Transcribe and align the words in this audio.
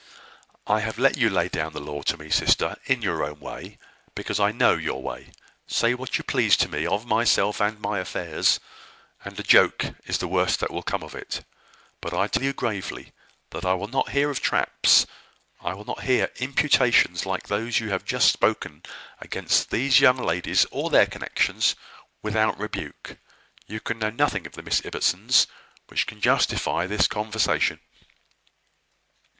"I 0.65 0.79
have 0.79 0.97
let 0.97 1.15
you 1.15 1.29
lay 1.29 1.47
down 1.47 1.73
the 1.73 1.79
law 1.79 2.01
to 2.01 2.17
me, 2.17 2.31
sister, 2.31 2.75
in 2.85 3.03
your 3.03 3.23
own 3.23 3.39
way, 3.39 3.77
because 4.15 4.39
I 4.39 4.51
know 4.51 4.73
your 4.73 4.99
way. 5.03 5.31
Say 5.67 5.93
what 5.93 6.17
you 6.17 6.23
please 6.23 6.57
to 6.57 6.67
me 6.67 6.87
of 6.87 7.05
myself 7.05 7.61
and 7.61 7.79
my 7.79 7.99
affairs, 7.99 8.59
and 9.23 9.39
a 9.39 9.43
joke 9.43 9.85
is 10.07 10.17
the 10.17 10.27
worst 10.27 10.59
that 10.59 10.71
will 10.71 10.81
come 10.81 11.03
of 11.03 11.13
it. 11.13 11.45
But 12.01 12.15
I 12.15 12.25
tell 12.25 12.41
you 12.41 12.51
gravely, 12.51 13.11
that 13.51 13.63
I 13.63 13.75
will 13.75 13.89
not 13.89 14.09
hear 14.09 14.31
of 14.31 14.41
traps 14.41 15.05
I 15.61 15.75
will 15.75 15.85
not 15.85 16.01
hear 16.01 16.31
imputations 16.37 17.27
like 17.27 17.47
those 17.47 17.79
you 17.79 17.91
have 17.91 18.03
just 18.03 18.31
spoken 18.31 18.81
against 19.19 19.69
these 19.69 19.99
young 19.99 20.17
ladies 20.17 20.65
or 20.71 20.89
their 20.89 21.05
connections, 21.05 21.75
without 22.23 22.57
rebuke. 22.57 23.17
You 23.67 23.79
can 23.79 23.99
know 23.99 24.09
nothing 24.09 24.47
of 24.47 24.53
the 24.53 24.63
Miss 24.63 24.81
Ibbotsons 24.83 25.45
which 25.89 26.07
can 26.07 26.21
justify 26.21 26.87
this 26.87 27.07
conversation." 27.07 27.79